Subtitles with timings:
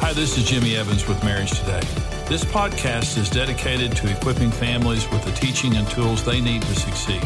[0.00, 1.80] Hi, this is Jimmy Evans with Marriage Today.
[2.28, 6.74] This podcast is dedicated to equipping families with the teaching and tools they need to
[6.74, 7.22] succeed.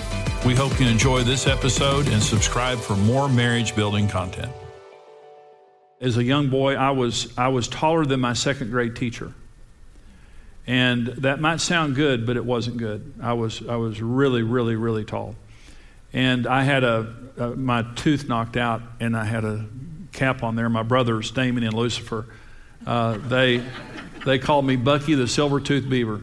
[0.46, 4.52] We hope you enjoy this episode and subscribe for more marriage building content.
[6.00, 9.34] As a young boy, I was, I was taller than my second grade teacher.
[10.66, 13.14] And that might sound good, but it wasn't good.
[13.20, 15.34] I was, I was really, really, really tall.
[16.12, 19.66] And I had a, a my tooth knocked out, and I had a
[20.12, 20.68] cap on there.
[20.68, 22.26] My brothers, Damon and Lucifer,
[22.86, 23.62] uh, they,
[24.24, 26.22] they called me Bucky the Silver Tooth Beaver.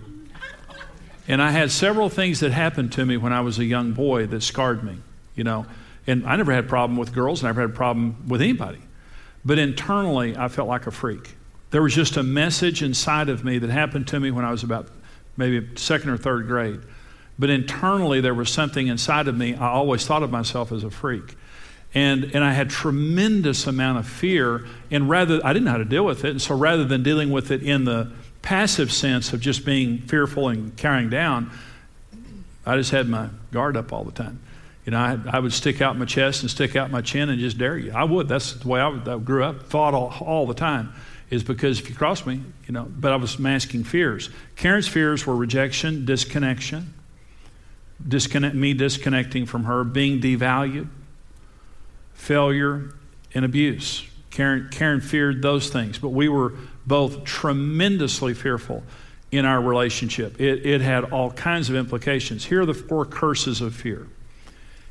[1.27, 4.27] And I had several things that happened to me when I was a young boy
[4.27, 4.97] that scarred me,
[5.35, 5.65] you know.
[6.05, 8.79] And I never had a problem with girls, never had a problem with anybody.
[9.43, 11.35] But internally, I felt like a freak.
[11.71, 14.63] There was just a message inside of me that happened to me when I was
[14.63, 14.87] about
[15.35, 16.79] maybe second or third grade.
[17.37, 19.53] But internally, there was something inside of me.
[19.53, 21.35] I always thought of myself as a freak.
[21.93, 24.65] And, and I had tremendous amount of fear.
[24.91, 26.31] And rather, I didn't know how to deal with it.
[26.31, 30.49] And so rather than dealing with it in the passive sense of just being fearful
[30.49, 31.51] and carrying down,
[32.65, 34.41] I just had my guard up all the time.
[34.85, 37.39] You know, I, I would stick out my chest and stick out my chin and
[37.39, 37.91] just dare you.
[37.91, 38.27] I would.
[38.27, 40.93] That's the way I, would, I grew up, thought all, all the time
[41.29, 44.29] is because if you cross me, you know, but I was masking fears.
[44.55, 46.93] Karen's fears were rejection, disconnection,
[48.07, 50.87] disconnect, me disconnecting from her, being devalued,
[52.17, 52.93] failure,
[53.33, 54.05] and abuse.
[54.31, 56.53] Karen, Karen feared those things, but we were
[56.85, 58.83] both tremendously fearful
[59.31, 60.39] in our relationship.
[60.41, 62.45] It, it had all kinds of implications.
[62.45, 64.07] Here are the four curses of fear.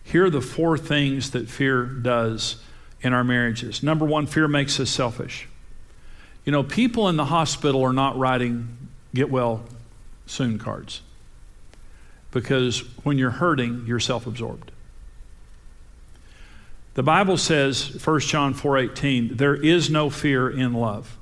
[0.03, 2.57] Here are the four things that fear does
[3.03, 3.83] in our marriages.
[3.83, 5.49] Number one, fear makes us selfish.
[6.45, 9.65] You know, people in the hospital are not writing get well
[10.27, 11.03] soon cards
[12.31, 14.71] because when you're hurting, you're self absorbed.
[16.97, 21.19] The Bible says, 1 John 4:18, there is no fear in love.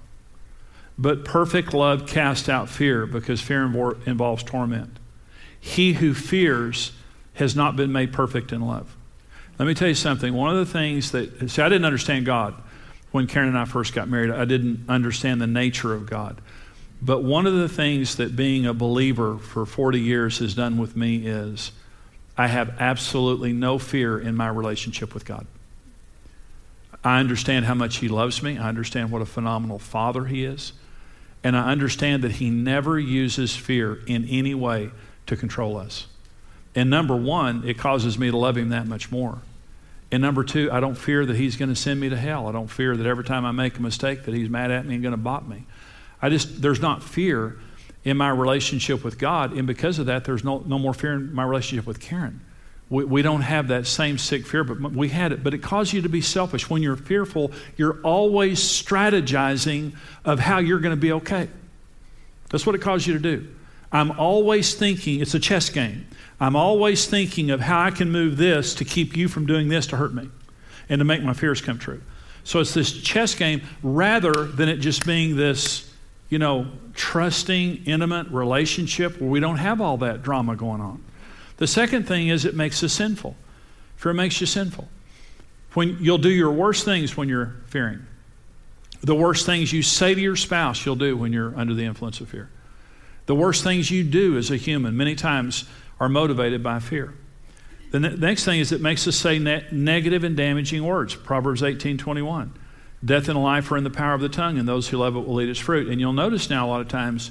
[0.96, 3.64] But perfect love casts out fear because fear
[4.06, 5.00] involves torment.
[5.58, 6.92] He who fears
[7.34, 8.96] has not been made perfect in love.
[9.58, 10.32] Let me tell you something.
[10.32, 12.54] One of the things that, see, I didn't understand God
[13.10, 14.30] when Karen and I first got married.
[14.30, 16.40] I didn't understand the nature of God.
[17.02, 20.94] But one of the things that being a believer for 40 years has done with
[20.94, 21.72] me is
[22.38, 25.48] I have absolutely no fear in my relationship with God.
[27.04, 28.58] I understand how much He loves me.
[28.58, 30.72] I understand what a phenomenal Father He is.
[31.42, 34.90] And I understand that He never uses fear in any way
[35.26, 36.06] to control us.
[36.74, 39.38] And number one, it causes me to love Him that much more.
[40.10, 42.48] And number two, I don't fear that He's going to send me to hell.
[42.48, 44.94] I don't fear that every time I make a mistake that He's mad at me
[44.94, 45.66] and going to bop me.
[46.22, 47.58] I just, there's not fear
[48.04, 49.52] in my relationship with God.
[49.52, 52.40] And because of that, there's no, no more fear in my relationship with Karen.
[52.94, 55.42] We, we don't have that same sick fear, but we had it.
[55.42, 56.70] But it caused you to be selfish.
[56.70, 61.48] When you're fearful, you're always strategizing of how you're going to be okay.
[62.50, 63.48] That's what it caused you to do.
[63.90, 66.06] I'm always thinking, it's a chess game.
[66.38, 69.88] I'm always thinking of how I can move this to keep you from doing this
[69.88, 70.28] to hurt me
[70.88, 72.00] and to make my fears come true.
[72.44, 75.92] So it's this chess game rather than it just being this,
[76.28, 81.03] you know, trusting, intimate relationship where we don't have all that drama going on.
[81.56, 83.36] The second thing is it makes us sinful.
[83.96, 84.88] Fear makes you sinful.
[85.74, 88.06] When you'll do your worst things when you're fearing.
[89.02, 92.20] The worst things you say to your spouse, you'll do when you're under the influence
[92.20, 92.48] of fear.
[93.26, 95.64] The worst things you do as a human many times
[96.00, 97.14] are motivated by fear.
[97.90, 101.14] The ne- next thing is it makes us say ne- negative and damaging words.
[101.14, 102.52] Proverbs 18 21.
[103.04, 105.26] Death and life are in the power of the tongue, and those who love it
[105.26, 105.88] will eat its fruit.
[105.88, 107.30] And you'll notice now a lot of times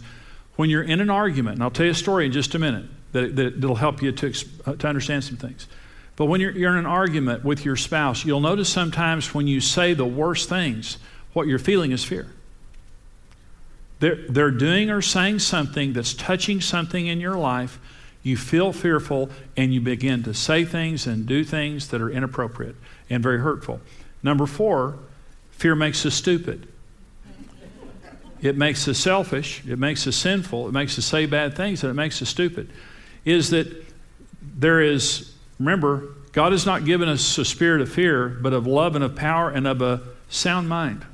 [0.55, 2.85] when you're in an argument, and I'll tell you a story in just a minute
[3.13, 4.33] that, that, will help you to,
[4.65, 5.67] uh, to understand some things.
[6.15, 9.61] But when you're, you're in an argument with your spouse, you'll notice sometimes when you
[9.61, 10.97] say the worst things,
[11.31, 12.27] what you're feeling is fear.
[13.99, 17.79] They're, they're doing or saying something that's touching something in your life.
[18.21, 22.75] You feel fearful and you begin to say things and do things that are inappropriate
[23.09, 23.79] and very hurtful.
[24.21, 24.99] Number four,
[25.51, 26.67] fear makes us stupid.
[28.41, 29.63] It makes us selfish.
[29.65, 30.67] It makes us sinful.
[30.67, 32.69] It makes us say bad things and it makes us stupid
[33.25, 33.67] is that
[34.41, 38.95] there is, remember, God has not given us a spirit of fear, but of love
[38.95, 41.05] and of power and of a sound mind.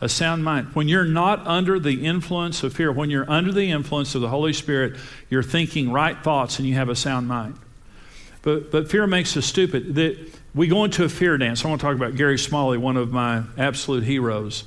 [0.00, 0.68] A sound mind.
[0.74, 4.28] When you're not under the influence of fear, when you're under the influence of the
[4.28, 4.96] Holy Spirit,
[5.28, 7.58] you're thinking right thoughts and you have a sound mind.
[8.42, 9.96] But, but fear makes us stupid.
[9.96, 10.16] That
[10.54, 11.64] we go into a fear dance.
[11.64, 14.64] I want to talk about Gary Smalley, one of my absolute heroes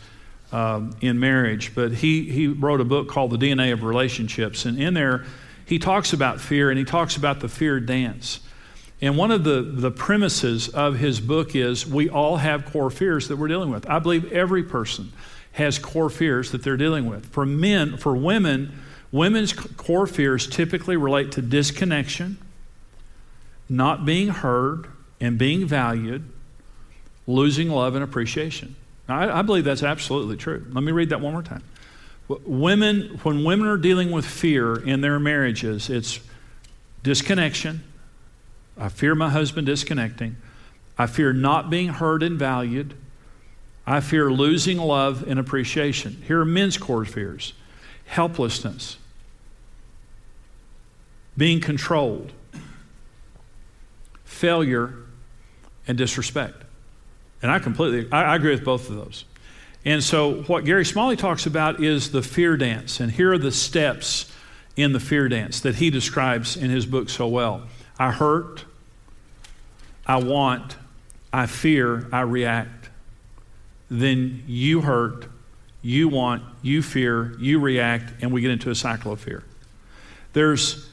[0.52, 1.74] um, in marriage.
[1.74, 4.66] But he, he wrote a book called The DNA of Relationships.
[4.66, 5.26] And in there,
[5.72, 8.42] he talks about fear and he talks about the fear dance.
[9.00, 13.30] And one of the, the premises of his book is we all have core fears
[13.30, 13.90] that we're dealing with.
[13.90, 15.14] I believe every person
[15.54, 17.26] has core fears that they're dealing with.
[17.28, 18.82] For men, for women,
[19.14, 22.38] women's core fears typically relate to disconnection,
[23.70, 24.88] not being heard
[25.22, 26.26] and being valued,
[27.28, 28.76] losing love and appreciation.
[29.08, 30.68] Now, I, I believe that's absolutely true.
[30.74, 31.64] Let me read that one more time.
[32.28, 36.20] Women, when women are dealing with fear in their marriages, it's
[37.04, 37.84] disconnection.
[38.78, 40.38] I fear my husband disconnecting.
[40.98, 42.96] I fear not being heard and valued.
[43.86, 46.22] I fear losing love and appreciation.
[46.28, 47.54] Here are men's core fears
[48.06, 48.98] helplessness,
[51.38, 52.34] being controlled,
[54.26, 54.94] failure,
[55.88, 56.64] and disrespect.
[57.42, 59.24] And I completely, I, I agree with both of those.
[59.84, 63.00] And so, what Gary Smalley talks about is the fear dance.
[63.00, 64.32] And here are the steps
[64.76, 67.68] in the fear dance that he describes in his book so well
[68.00, 68.66] I hurt,
[70.06, 70.76] I want,
[71.32, 72.90] I fear, I react.
[73.90, 75.28] Then you hurt,
[75.82, 79.44] you want, you fear, you react, and we get into a cycle of fear.
[80.34, 80.90] There's,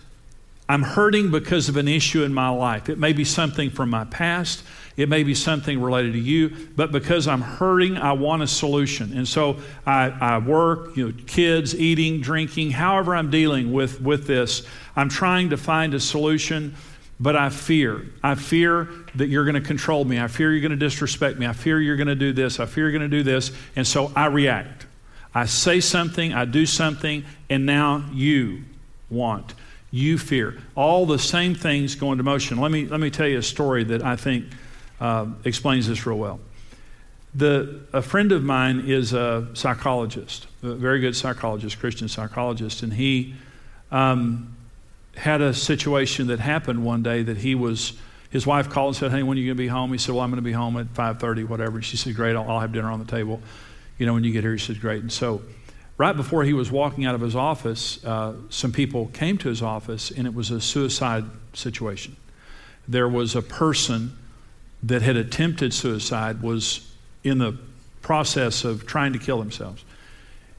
[0.69, 2.89] I'm hurting because of an issue in my life.
[2.89, 4.63] It may be something from my past.
[4.99, 9.17] It may be something related to you, but because I'm hurting, I want a solution.
[9.17, 14.27] And so I, I work, you know, kids, eating, drinking, however I'm dealing with, with
[14.27, 14.67] this,
[14.97, 16.75] I'm trying to find a solution,
[17.21, 18.07] but I fear.
[18.25, 20.21] I fear that you're going to control me.
[20.21, 21.47] I fear you're going to disrespect me.
[21.47, 22.59] I fear you're going to do this.
[22.59, 23.53] I fear you're going to do this.
[23.77, 24.87] And so I react.
[25.33, 28.65] I say something, I do something, and now you
[29.09, 29.55] want
[29.91, 30.59] you fear.
[30.75, 32.59] All the same things go into motion.
[32.59, 34.47] Let me, let me tell you a story that I think
[35.01, 36.41] uh, explains this real well.
[37.35, 42.93] The, a friend of mine is a psychologist, a very good psychologist, Christian psychologist, and
[42.93, 43.35] he
[43.91, 44.57] um,
[45.15, 47.93] had a situation that happened one day that he was.
[48.31, 50.15] His wife called and said, "Hey, when are you going to be home?" He said,
[50.15, 52.61] "Well, I'm going to be home at 5:30, whatever." And she said, "Great, I'll, I'll
[52.61, 53.41] have dinner on the table."
[53.99, 55.43] You know, when you get here, he said, "Great." And so,
[55.97, 59.63] right before he was walking out of his office, uh, some people came to his
[59.63, 62.17] office, and it was a suicide situation.
[62.87, 64.17] There was a person
[64.83, 66.91] that had attempted suicide was
[67.25, 67.57] in the
[68.03, 69.85] process of trying to kill themselves.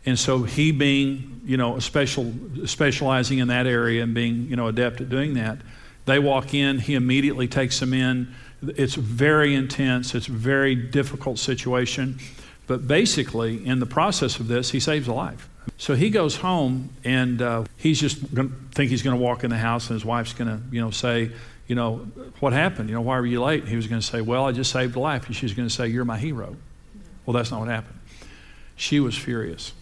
[0.05, 2.33] And so he being, you know, special,
[2.65, 5.59] specializing in that area and being, you know, adept at doing that,
[6.05, 8.33] they walk in, he immediately takes them in.
[8.61, 12.19] It's very intense, it's a very difficult situation.
[12.67, 15.49] But basically, in the process of this, he saves a life.
[15.77, 19.43] So he goes home and uh, he's just going to think he's going to walk
[19.43, 21.31] in the house and his wife's going to, you know, say,
[21.69, 21.97] you know,
[22.39, 22.89] what happened?
[22.89, 23.67] You know, why were you late?
[23.67, 25.27] He was going to say, well, I just saved a life.
[25.27, 26.57] And she was going to say, you're my hero.
[27.25, 27.99] Well, that's not what happened.
[28.75, 29.73] She was furious.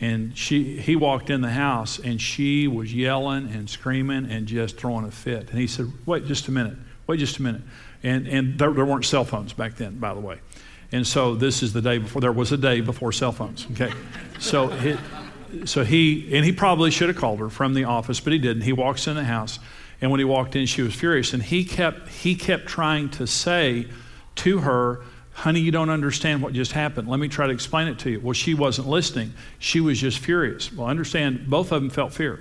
[0.00, 4.76] And she, he walked in the house and she was yelling and screaming and just
[4.76, 5.50] throwing a fit.
[5.50, 6.76] And he said, wait just a minute.
[7.08, 7.62] Wait just a minute.
[8.04, 10.38] And, and there, there weren't cell phones back then, by the way.
[10.92, 13.92] And so this is the day before, there was a day before cell phones, okay?
[14.38, 14.96] So,
[15.64, 18.62] so he, and he probably should have called her from the office, but he didn't.
[18.62, 19.58] He walks in the house
[20.00, 21.32] and when he walked in, she was furious.
[21.32, 23.88] And he kept, he kept trying to say
[24.36, 25.02] to her,
[25.32, 27.08] Honey, you don't understand what just happened.
[27.08, 28.20] Let me try to explain it to you.
[28.20, 29.34] Well, she wasn't listening.
[29.58, 30.72] She was just furious.
[30.72, 32.40] Well, understand, both of them felt fear.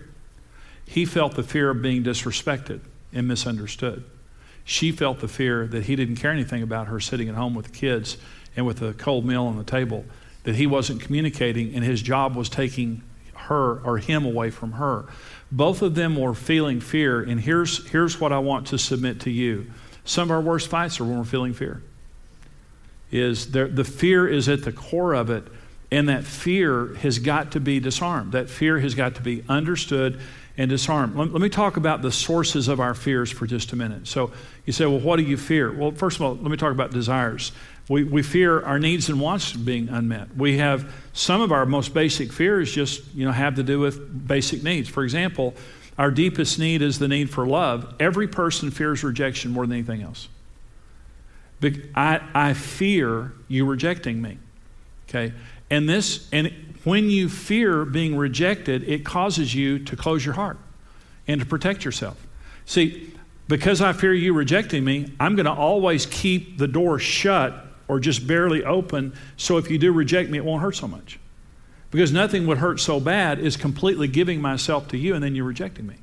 [0.85, 2.79] He felt the fear of being disrespected
[3.11, 4.05] and misunderstood.
[4.63, 7.65] She felt the fear that he didn't care anything about her sitting at home with
[7.65, 8.17] the kids
[8.55, 10.05] and with a cold meal on the table,
[10.43, 13.03] that he wasn't communicating, and his job was taking
[13.45, 15.05] her or him away from her.
[15.51, 19.31] Both of them were feeling fear, and here's, here's what I want to submit to
[19.31, 19.71] you.
[20.03, 21.81] Some of our worst fights are when we're feeling fear.
[23.11, 25.43] Is there, the fear is at the core of it,
[25.91, 28.33] and that fear has got to be disarmed.
[28.33, 30.19] That fear has got to be understood
[30.57, 31.15] and disarmed.
[31.15, 34.07] Let, let, me talk about the sources of our fears for just a minute.
[34.07, 34.31] So
[34.65, 35.71] you say, well, what do you fear?
[35.71, 37.51] Well, first of all, let me talk about desires.
[37.88, 40.36] We, we fear our needs and wants being unmet.
[40.36, 44.27] We have some of our most basic fears just you know have to do with
[44.27, 44.89] basic needs.
[44.89, 45.54] For example,
[45.98, 47.94] our deepest need is the need for love.
[48.00, 50.27] Every person fears rejection more than anything else.
[51.96, 54.38] I, I fear you rejecting me.
[55.10, 55.34] Okay?
[55.70, 60.58] And this and when you fear being rejected, it causes you to close your heart
[61.27, 62.27] and to protect yourself.
[62.65, 63.13] See,
[63.48, 68.00] because I fear you rejecting me, I'm going to always keep the door shut or
[68.00, 71.20] just barely open, so if you do reject me, it won't hurt so much.
[71.92, 75.46] Because nothing would hurt so bad is completely giving myself to you and then you're
[75.46, 75.96] rejecting me.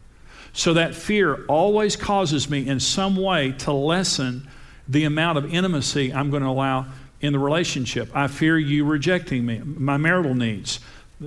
[0.52, 4.48] So that fear always causes me in some way to lessen
[4.88, 6.86] the amount of intimacy I'm going to allow
[7.20, 8.10] in the relationship.
[8.14, 10.80] I fear you rejecting me, my marital needs.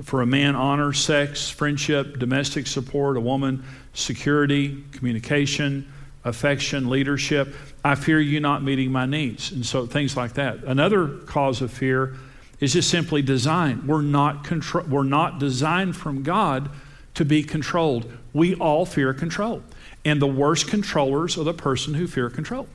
[0.03, 5.91] For a man, honor, sex, friendship, domestic support, a woman, security, communication,
[6.25, 7.55] affection, leadership.
[7.83, 9.51] I fear you not meeting my needs.
[9.51, 10.63] And so things like that.
[10.63, 12.15] Another cause of fear
[12.59, 13.85] is just simply design.
[13.87, 16.69] We're not, contro- we're not designed from God
[17.13, 18.11] to be controlled.
[18.33, 19.63] We all fear control.
[20.03, 22.67] And the worst controllers are the person who fear control.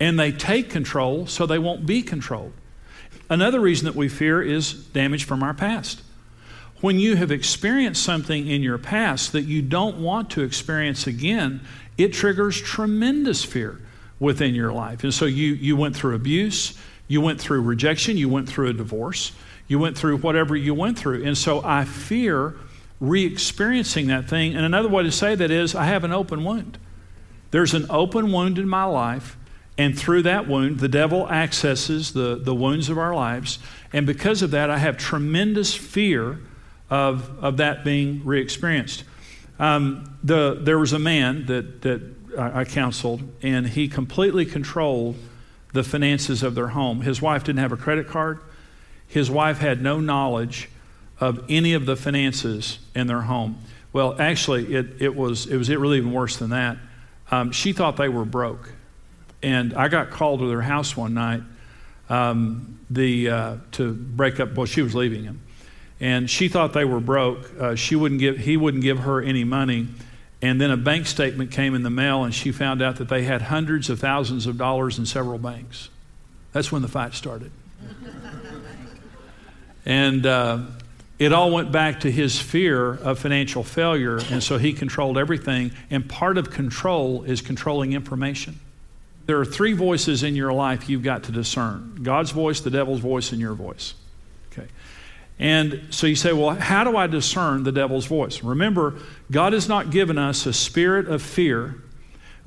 [0.00, 2.52] And they take control so they won't be controlled.
[3.30, 6.02] Another reason that we fear is damage from our past.
[6.80, 11.62] When you have experienced something in your past that you don't want to experience again,
[11.96, 13.80] it triggers tremendous fear
[14.18, 15.04] within your life.
[15.04, 18.72] And so you, you went through abuse, you went through rejection, you went through a
[18.72, 19.32] divorce,
[19.68, 21.24] you went through whatever you went through.
[21.24, 22.56] And so I fear
[23.00, 24.54] re experiencing that thing.
[24.54, 26.78] And another way to say that is I have an open wound.
[27.50, 29.36] There's an open wound in my life,
[29.78, 33.58] and through that wound, the devil accesses the, the wounds of our lives.
[33.92, 36.40] And because of that, I have tremendous fear
[36.90, 39.04] of, of that being re experienced.
[39.58, 42.02] Um, the, there was a man that, that
[42.38, 45.16] I counseled, and he completely controlled
[45.72, 47.02] the finances of their home.
[47.02, 48.40] His wife didn't have a credit card,
[49.06, 50.68] his wife had no knowledge
[51.20, 53.58] of any of the finances in their home.
[53.92, 56.78] Well, actually, it, it, was, it was really even worse than that.
[57.30, 58.72] Um, she thought they were broke.
[59.42, 61.42] And I got called to their house one night
[62.08, 65.40] um, the, uh, to break up, well, she was leaving him.
[66.00, 67.50] And she thought they were broke.
[67.58, 69.88] Uh, she wouldn't give, he wouldn't give her any money.
[70.42, 73.22] And then a bank statement came in the mail, and she found out that they
[73.22, 75.88] had hundreds of thousands of dollars in several banks.
[76.52, 77.50] That's when the fight started.
[79.86, 80.58] and uh,
[81.18, 85.72] it all went back to his fear of financial failure, and so he controlled everything.
[85.90, 88.60] And part of control is controlling information.
[89.26, 93.00] There are three voices in your life you've got to discern God's voice, the devil's
[93.00, 93.94] voice, and your voice.
[94.52, 94.68] Okay.
[95.38, 98.42] And so you say, well, how do I discern the devil's voice?
[98.42, 98.94] Remember,
[99.30, 101.82] God has not given us a spirit of fear,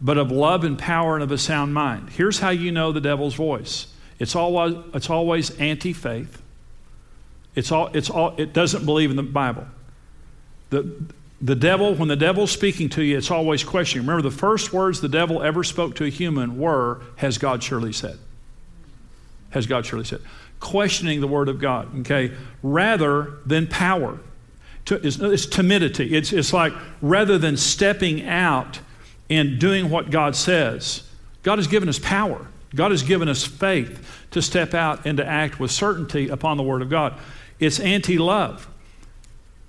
[0.02, 2.12] but of love and power and of a sound mind.
[2.12, 3.88] Here's how you know the devil's voice
[4.20, 6.42] it's always, it's always anti faith,
[7.56, 9.68] it's all, it's all, it doesn't believe in the Bible.
[10.70, 10.90] The,
[11.40, 14.08] the devil, when the devil's speaking to you, it's always questioning.
[14.08, 17.94] Remember, the first words the devil ever spoke to a human were, Has God surely
[17.94, 18.18] said?
[19.52, 20.22] Has God surely said?
[20.60, 22.34] Questioning the Word of God, okay,
[22.64, 24.20] rather than power.
[24.90, 26.16] It's, timidity.
[26.16, 28.80] It's, it's like rather than stepping out
[29.30, 31.04] and doing what God says,
[31.44, 32.48] God has given us power.
[32.76, 36.64] God has given us faith to step out and to act with certainty upon the
[36.64, 37.18] Word of God.
[37.60, 38.70] It's anti love.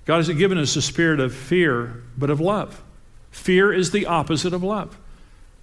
[0.05, 2.81] God hasn't given us a spirit of fear, but of love.
[3.31, 4.97] Fear is the opposite of love.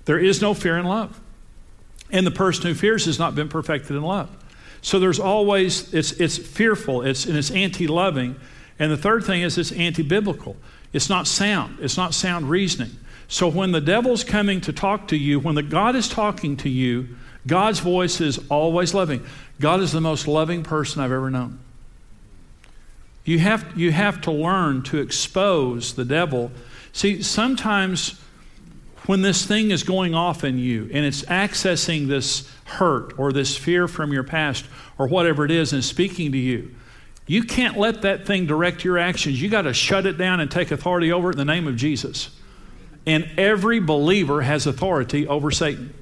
[0.04, 1.20] There is no fear in love.
[2.10, 4.30] And the person who fears has not been perfected in love.
[4.86, 8.36] So there's always, it's, it's fearful, it's, and it's anti loving.
[8.78, 10.54] And the third thing is it's anti biblical.
[10.92, 12.92] It's not sound, it's not sound reasoning.
[13.26, 16.68] So when the devil's coming to talk to you, when the God is talking to
[16.68, 17.16] you,
[17.48, 19.26] God's voice is always loving.
[19.58, 21.58] God is the most loving person I've ever known.
[23.24, 26.52] You have, you have to learn to expose the devil.
[26.92, 28.20] See, sometimes
[29.06, 33.56] when this thing is going off in you and it's accessing this hurt or this
[33.56, 34.64] fear from your past
[34.98, 36.74] or whatever it is and speaking to you,
[37.26, 39.40] you can't let that thing direct your actions.
[39.40, 41.76] You got to shut it down and take authority over it in the name of
[41.76, 42.30] Jesus.
[43.04, 45.94] And every believer has authority over Satan.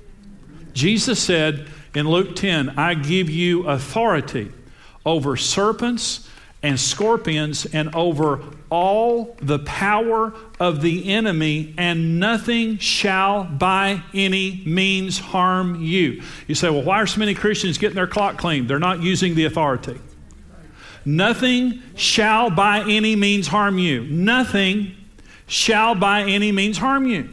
[0.73, 4.51] Jesus said in Luke 10, I give you authority
[5.07, 6.29] over serpents
[6.63, 8.43] and scorpions and over
[8.75, 16.21] all the power of the enemy, and nothing shall by any means harm you.
[16.49, 18.69] You say, well, why are so many Christians getting their clock cleaned?
[18.69, 20.01] They're not using the authority.
[21.05, 24.03] Nothing shall by any means harm you.
[24.05, 24.97] Nothing
[25.47, 27.29] shall by any means harm you.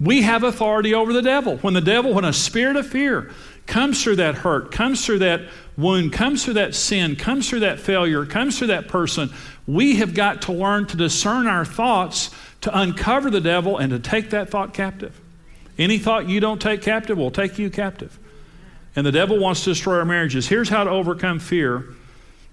[0.00, 1.58] We have authority over the devil.
[1.58, 3.30] When the devil, when a spirit of fear
[3.66, 5.42] comes through that hurt, comes through that
[5.76, 9.30] wound, comes through that sin, comes through that failure, comes through that person,
[9.66, 12.30] we have got to learn to discern our thoughts
[12.62, 15.18] to uncover the devil and to take that thought captive.
[15.78, 18.18] Any thought you don't take captive will take you captive.
[18.96, 20.48] And the devil wants to destroy our marriages.
[20.48, 21.84] Here's how to overcome fear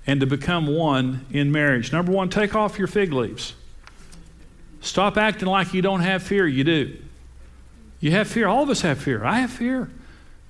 [0.05, 1.91] and to become one in marriage.
[1.91, 3.53] Number one, take off your fig leaves.
[4.79, 6.47] Stop acting like you don't have fear.
[6.47, 6.97] You do.
[7.99, 8.47] You have fear.
[8.47, 9.25] All of us have fear.
[9.25, 9.89] I have fear.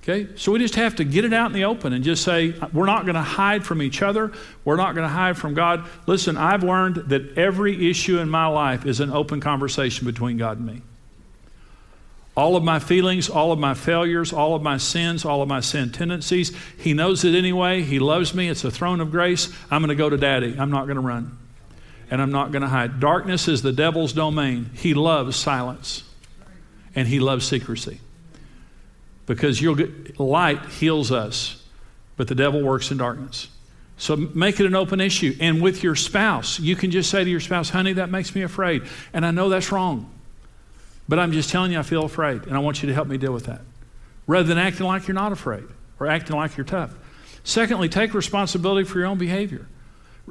[0.02, 0.28] Okay?
[0.36, 2.86] So we just have to get it out in the open and just say, we're
[2.86, 4.32] not going to hide from each other.
[4.64, 5.86] We're not going to hide from God.
[6.06, 10.58] Listen, I've learned that every issue in my life is an open conversation between God
[10.58, 10.82] and me.
[12.36, 15.58] All of my feelings, all of my failures, all of my sins, all of my
[15.58, 17.82] sin tendencies, He knows it anyway.
[17.82, 18.48] He loves me.
[18.48, 19.52] It's a throne of grace.
[19.72, 20.54] I'm going to go to Daddy.
[20.56, 21.36] I'm not going to run.
[22.12, 23.00] And I'm not going to hide.
[23.00, 24.70] Darkness is the devil's domain.
[24.72, 26.04] He loves silence,
[26.94, 28.00] and He loves secrecy
[29.28, 31.62] because you'll get, light heals us.
[32.16, 33.46] but the devil works in darkness.
[33.96, 35.36] So make it an open issue.
[35.38, 38.42] And with your spouse, you can just say to your spouse, honey, that makes me
[38.42, 38.82] afraid.
[39.12, 40.10] And I know that's wrong.
[41.08, 43.18] But I'm just telling you, I feel afraid, and I want you to help me
[43.18, 43.60] deal with that.
[44.26, 45.64] Rather than acting like you're not afraid
[46.00, 46.94] or acting like you're tough.
[47.44, 49.66] Secondly, take responsibility for your own behavior.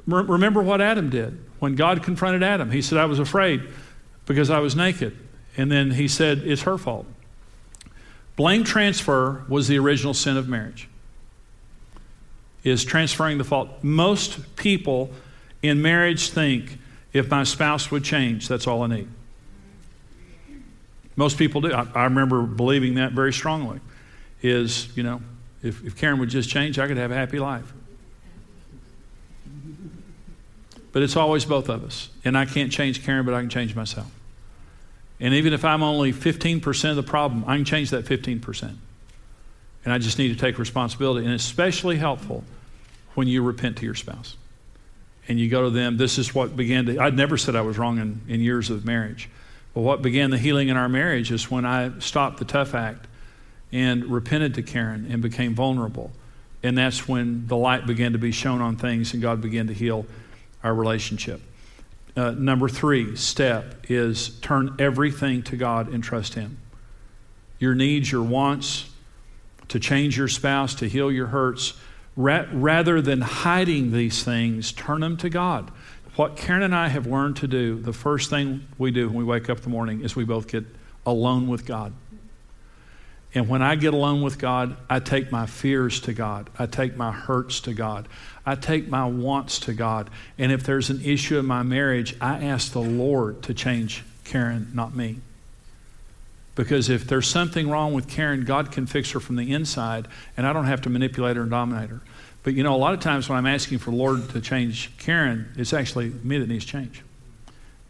[0.06, 2.70] Remember what Adam did when God confronted Adam.
[2.72, 3.68] He said, I was afraid
[4.25, 5.18] because I was naked.
[5.56, 7.08] And then he said, It's her fault.
[8.38, 10.88] Blame transfer was the original sin of marriage.
[12.63, 13.70] Is transferring the fault.
[13.82, 15.10] Most people
[15.62, 16.77] in marriage think
[17.13, 19.08] if my spouse would change, that's all I need.
[21.15, 21.74] Most people do.
[21.74, 23.79] I, I remember believing that very strongly.
[24.44, 25.20] Is, you know,
[25.63, 27.74] if, if Karen would just change, I could have a happy life.
[30.91, 32.10] But it's always both of us.
[32.24, 34.12] And I can't change Karen, but I can change myself.
[35.20, 38.76] And even if I'm only 15% of the problem, I can change that 15%.
[39.84, 41.26] And I just need to take responsibility.
[41.26, 42.44] And it's especially helpful
[43.16, 44.36] when you repent to your spouse.
[45.28, 47.78] And you go to them, this is what began to, I'd never said I was
[47.78, 49.30] wrong in, in years of marriage.
[49.74, 53.08] But what began the healing in our marriage is when I stopped the tough act
[53.72, 56.12] and repented to Karen and became vulnerable.
[56.64, 59.74] And that's when the light began to be shown on things and God began to
[59.74, 60.06] heal
[60.64, 61.42] our relationship.
[62.18, 66.58] Uh, number three step is turn everything to God and trust Him.
[67.60, 68.90] Your needs, your wants,
[69.68, 71.74] to change your spouse, to heal your hurts,
[72.16, 75.72] ra- rather than hiding these things, turn them to God.
[76.16, 79.24] What Karen and I have learned to do, the first thing we do when we
[79.24, 80.66] wake up in the morning is we both get
[81.06, 81.94] alone with God.
[83.34, 86.50] And when I get alone with God, I take my fears to God.
[86.57, 88.07] I take my hurts to God.
[88.46, 90.10] I take my wants to God.
[90.38, 94.72] And if there's an issue in my marriage, I ask the Lord to change Karen,
[94.74, 95.17] not me.
[96.55, 100.48] Because if there's something wrong with Karen, God can fix her from the inside, and
[100.48, 102.01] I don't have to manipulate her and dominate her.
[102.41, 104.91] But you know, a lot of times when I'm asking for the Lord to change
[104.98, 107.03] Karen, it's actually me that needs change.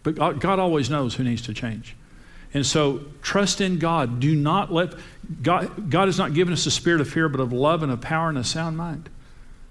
[0.03, 1.95] But God always knows who needs to change.
[2.53, 4.19] And so trust in God.
[4.19, 4.93] Do not let
[5.41, 8.01] God, God has not given us a spirit of fear, but of love and of
[8.01, 9.09] power and a sound mind.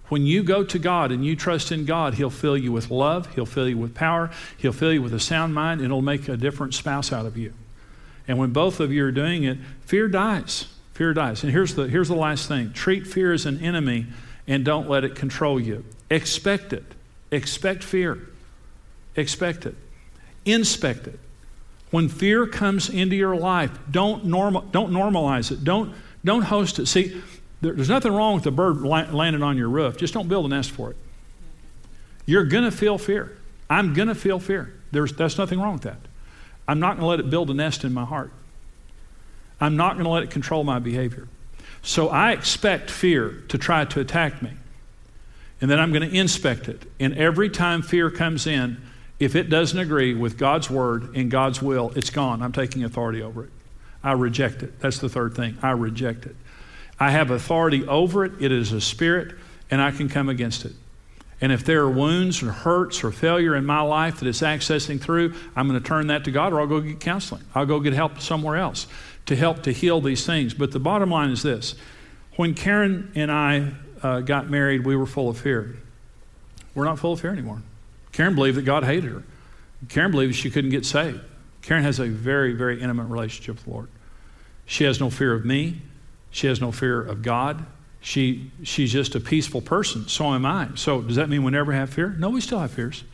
[0.08, 3.34] When you go to God and you trust in God, He'll fill you with love,
[3.34, 6.28] He'll fill you with power, He'll fill you with a sound mind, and it'll make
[6.28, 7.52] a different spouse out of you.
[8.28, 10.66] And when both of you are doing it, fear dies.
[10.94, 11.42] Fear dies.
[11.42, 14.06] And here's the, here's the last thing treat fear as an enemy
[14.46, 15.84] and don't let it control you.
[16.10, 16.84] Expect it.
[17.30, 18.18] Expect fear.
[19.16, 19.74] Expect it.
[20.44, 21.18] Inspect it.
[21.90, 25.64] When fear comes into your life, don't, normal, don't normalize it.
[25.64, 25.94] Don't,
[26.24, 26.86] don't host it.
[26.86, 27.22] See,
[27.60, 29.96] there's nothing wrong with the bird landing on your roof.
[29.96, 30.96] Just don't build a nest for it.
[32.26, 33.36] You're going to feel fear.
[33.70, 34.72] I'm going to feel fear.
[34.90, 35.98] There's, that's nothing wrong with that.
[36.68, 38.32] I'm not going to let it build a nest in my heart.
[39.60, 41.28] I'm not going to let it control my behavior.
[41.82, 44.50] So I expect fear to try to attack me.
[45.60, 46.82] And then I'm going to inspect it.
[47.00, 48.82] And every time fear comes in,
[49.18, 52.42] if it doesn't agree with God's word and God's will, it's gone.
[52.42, 53.50] I'm taking authority over it.
[54.02, 54.78] I reject it.
[54.80, 55.58] That's the third thing.
[55.62, 56.36] I reject it.
[57.00, 58.32] I have authority over it.
[58.40, 59.34] It is a spirit,
[59.70, 60.72] and I can come against it.
[61.40, 65.00] And if there are wounds or hurts or failure in my life that it's accessing
[65.00, 67.42] through, I'm going to turn that to God or I'll go get counseling.
[67.54, 68.86] I'll go get help somewhere else
[69.26, 70.54] to help to heal these things.
[70.54, 71.74] But the bottom line is this
[72.36, 75.76] when Karen and I uh, got married, we were full of fear.
[76.74, 77.62] We're not full of fear anymore.
[78.16, 79.22] Karen believed that God hated her.
[79.90, 81.20] Karen believed she couldn't get saved.
[81.60, 83.88] Karen has a very, very intimate relationship with the Lord.
[84.64, 85.82] She has no fear of me.
[86.30, 87.66] She has no fear of God.
[88.00, 90.08] She, she's just a peaceful person.
[90.08, 90.70] So am I.
[90.76, 92.16] So does that mean we never have fear?
[92.18, 93.04] No, we still have fears.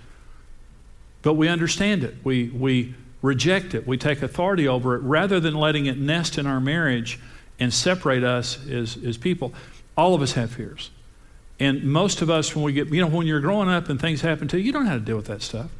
[1.23, 2.15] But we understand it.
[2.23, 3.85] We, we reject it.
[3.85, 7.19] We take authority over it rather than letting it nest in our marriage
[7.59, 9.53] and separate us as, as people.
[9.97, 10.93] All of us have fears.
[11.61, 14.21] And most of us, when we get, you know, when you're growing up and things
[14.21, 15.71] happen to you, you don't know how to deal with that stuff.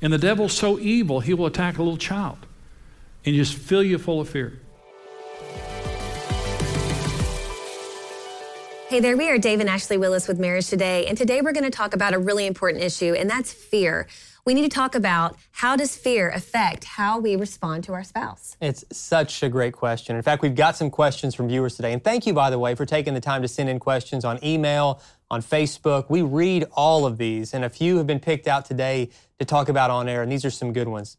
[0.00, 2.38] And the devil's so evil, he will attack a little child
[3.24, 4.58] and just fill you full of fear.
[8.88, 11.64] Hey there, we are Dave and Ashley Willis with Marriage Today, and today we're going
[11.64, 14.06] to talk about a really important issue, and that's fear.
[14.44, 18.54] We need to talk about how does fear affect how we respond to our spouse?
[18.60, 20.14] It's such a great question.
[20.14, 22.74] In fact, we've got some questions from viewers today, and thank you, by the way,
[22.74, 25.00] for taking the time to send in questions on email,
[25.32, 26.10] on Facebook.
[26.10, 29.70] We read all of these, and a few have been picked out today to talk
[29.70, 31.16] about on air, and these are some good ones.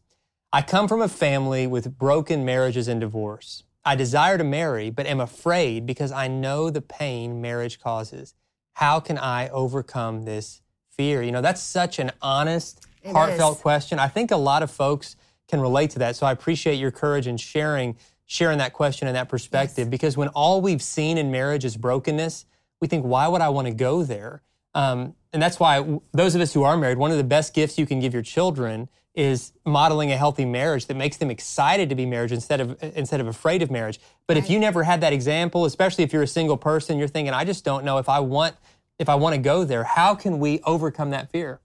[0.52, 3.64] I come from a family with broken marriages and divorce.
[3.84, 8.34] I desire to marry, but am afraid because I know the pain marriage causes.
[8.74, 10.62] How can I overcome this
[10.96, 11.20] fear?
[11.20, 13.62] You know, that's such an honest, it heartfelt is.
[13.62, 13.98] question.
[13.98, 15.16] I think a lot of folks
[15.48, 16.14] can relate to that.
[16.14, 17.96] So I appreciate your courage in sharing
[18.26, 19.90] sharing that question and that perspective yes.
[19.90, 22.46] because when all we've seen in marriage is brokenness,
[22.80, 24.42] we think, why would I want to go there?
[24.74, 27.78] Um, and that's why those of us who are married, one of the best gifts
[27.78, 31.94] you can give your children is modeling a healthy marriage that makes them excited to
[31.94, 34.00] be married instead of instead of afraid of marriage.
[34.26, 34.42] But right.
[34.42, 37.44] if you never had that example, especially if you're a single person, you're thinking, I
[37.44, 38.56] just don't know if I want
[38.98, 39.84] if I want to go there.
[39.84, 41.60] How can we overcome that fear?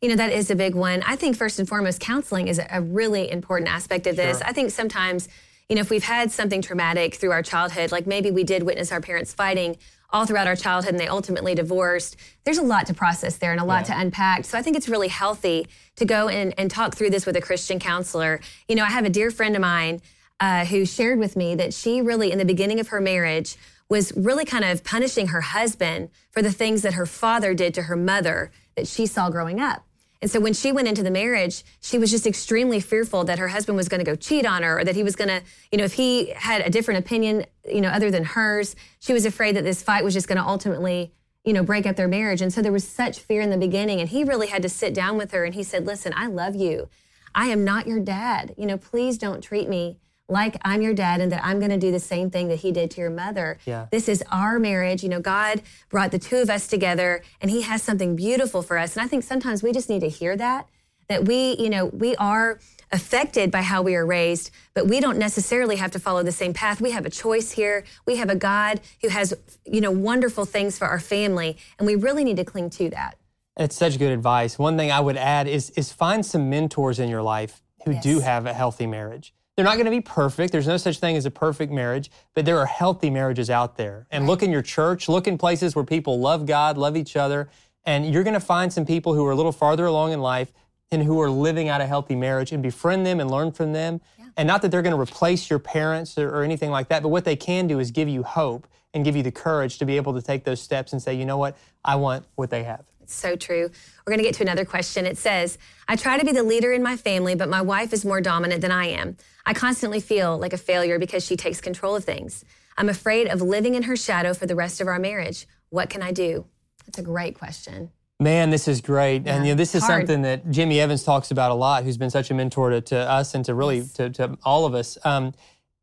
[0.00, 1.02] You know, that is a big one.
[1.06, 4.38] I think first and foremost, counseling is a really important aspect of this.
[4.38, 4.46] Sure.
[4.46, 5.28] I think sometimes,
[5.70, 8.90] you know, if we've had something traumatic through our childhood, like maybe we did witness
[8.90, 9.76] our parents fighting
[10.12, 13.60] all throughout our childhood and they ultimately divorced, there's a lot to process there and
[13.60, 13.94] a lot yeah.
[13.94, 14.44] to unpack.
[14.44, 17.40] So I think it's really healthy to go and, and talk through this with a
[17.40, 18.40] Christian counselor.
[18.68, 20.00] You know, I have a dear friend of mine
[20.40, 23.56] uh, who shared with me that she really, in the beginning of her marriage,
[23.88, 27.82] was really kind of punishing her husband for the things that her father did to
[27.82, 29.84] her mother that she saw growing up.
[30.22, 33.48] And so when she went into the marriage, she was just extremely fearful that her
[33.48, 35.78] husband was going to go cheat on her or that he was going to, you
[35.78, 39.56] know, if he had a different opinion, you know, other than hers, she was afraid
[39.56, 41.12] that this fight was just going to ultimately,
[41.44, 42.42] you know, break up their marriage.
[42.42, 43.98] And so there was such fear in the beginning.
[44.00, 46.54] And he really had to sit down with her and he said, listen, I love
[46.54, 46.90] you.
[47.34, 48.54] I am not your dad.
[48.58, 49.98] You know, please don't treat me
[50.30, 52.72] like I'm your dad and that I'm going to do the same thing that he
[52.72, 53.58] did to your mother.
[53.64, 53.86] Yeah.
[53.90, 55.02] This is our marriage.
[55.02, 58.78] You know, God brought the two of us together and he has something beautiful for
[58.78, 58.96] us.
[58.96, 60.68] And I think sometimes we just need to hear that,
[61.08, 62.58] that we, you know, we are
[62.92, 66.52] affected by how we are raised, but we don't necessarily have to follow the same
[66.52, 66.80] path.
[66.80, 67.84] We have a choice here.
[68.06, 71.94] We have a God who has, you know, wonderful things for our family, and we
[71.94, 73.16] really need to cling to that.
[73.56, 74.58] It's such good advice.
[74.58, 78.02] One thing I would add is is find some mentors in your life who yes.
[78.02, 79.34] do have a healthy marriage.
[79.60, 80.52] They're not going to be perfect.
[80.52, 84.06] There's no such thing as a perfect marriage, but there are healthy marriages out there.
[84.10, 87.50] And look in your church, look in places where people love God, love each other,
[87.84, 90.50] and you're going to find some people who are a little farther along in life
[90.90, 94.00] and who are living out a healthy marriage and befriend them and learn from them.
[94.18, 94.28] Yeah.
[94.38, 97.10] And not that they're going to replace your parents or, or anything like that, but
[97.10, 99.96] what they can do is give you hope and give you the courage to be
[99.96, 102.89] able to take those steps and say, you know what, I want what they have
[103.14, 103.70] so true.
[104.06, 105.06] We're going to get to another question.
[105.06, 108.04] It says, I try to be the leader in my family, but my wife is
[108.04, 109.16] more dominant than I am.
[109.46, 112.44] I constantly feel like a failure because she takes control of things.
[112.76, 115.46] I'm afraid of living in her shadow for the rest of our marriage.
[115.68, 116.46] What can I do?
[116.86, 117.90] That's a great question.
[118.18, 119.24] Man, this is great.
[119.24, 120.00] Yeah, and you know, this is hard.
[120.00, 122.98] something that Jimmy Evans talks about a lot, who's been such a mentor to, to
[122.98, 123.92] us and to really yes.
[123.94, 124.98] to, to, all of us.
[125.04, 125.32] Um,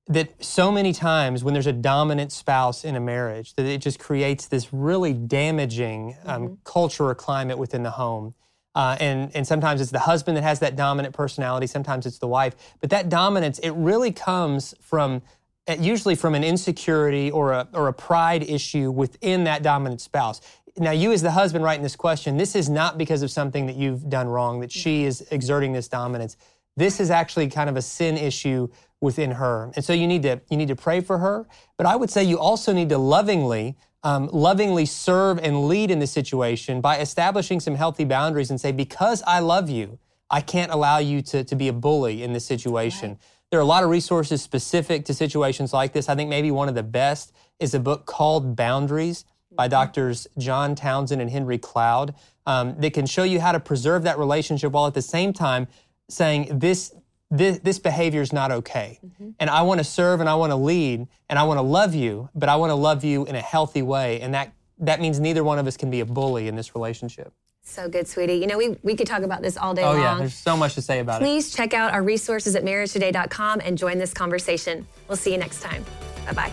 [0.09, 3.99] that so many times when there's a dominant spouse in a marriage that it just
[3.99, 6.53] creates this really damaging um, mm-hmm.
[6.63, 8.33] culture or climate within the home.
[8.73, 12.27] Uh, and, and sometimes it's the husband that has that dominant personality sometimes it's the
[12.27, 12.55] wife.
[12.79, 15.23] But that dominance it really comes from
[15.67, 20.39] uh, usually from an insecurity or a, or a pride issue within that dominant spouse.
[20.77, 23.75] Now you as the husband writing this question this is not because of something that
[23.75, 26.37] you've done wrong that she is exerting this dominance
[26.77, 28.69] this is actually kind of a sin issue
[29.01, 29.71] within her.
[29.75, 31.45] And so you need to you need to pray for her,
[31.77, 35.99] but I would say you also need to lovingly um, lovingly serve and lead in
[35.99, 40.71] this situation by establishing some healthy boundaries and say, because I love you, I can't
[40.71, 43.11] allow you to, to be a bully in this situation.
[43.11, 43.19] Right.
[43.51, 46.09] There are a lot of resources specific to situations like this.
[46.09, 49.71] I think maybe one of the best is a book called Boundaries by mm-hmm.
[49.71, 52.13] doctors John Townsend and Henry Cloud
[52.45, 55.67] um, that can show you how to preserve that relationship while at the same time
[56.09, 56.93] saying this
[57.29, 58.99] this, this behavior is not okay.
[59.05, 59.31] Mm-hmm.
[59.39, 61.93] And I want to serve and I want to lead and I want to love
[61.93, 64.21] you, but I want to love you in a healthy way.
[64.21, 67.33] And that, that means neither one of us can be a bully in this relationship.
[67.63, 68.35] So good, sweetie.
[68.35, 70.01] You know, we, we could talk about this all day oh, long.
[70.01, 71.49] yeah, there's so much to say about Please it.
[71.49, 74.87] Please check out our resources at marriagetoday.com and join this conversation.
[75.09, 75.83] We'll see you next time.
[76.27, 76.51] Bye bye.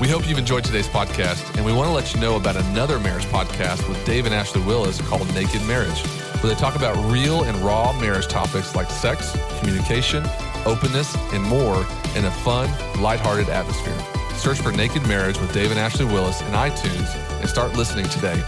[0.00, 2.98] We hope you've enjoyed today's podcast, and we want to let you know about another
[3.00, 6.02] marriage podcast with Dave and Ashley Willis called Naked Marriage
[6.42, 10.24] where they talk about real and raw marriage topics like sex, communication,
[10.64, 13.98] openness, and more in a fun, lighthearted atmosphere.
[14.34, 18.42] Search for Naked Marriage with Dave and Ashley Willis in iTunes and start listening today.